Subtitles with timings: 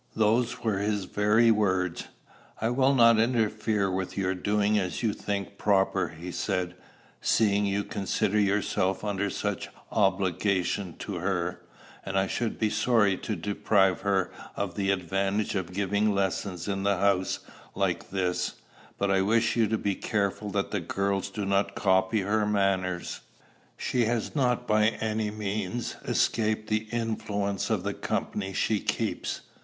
[0.15, 2.05] Those were his very words.
[2.59, 6.73] 'I will not interfere with your doing as you think proper,' he said,
[7.21, 11.61] 'seeing you consider yourself under such obligation to her;
[12.03, 16.83] and I should be sorry to deprive her of the advantage of giving lessons in
[16.87, 17.37] a house
[17.75, 18.53] like this;
[18.97, 23.19] but I wish you to be careful that the girls do not copy her manners.
[23.77, 29.41] She has not by any means escaped the influence of the company she keeps.'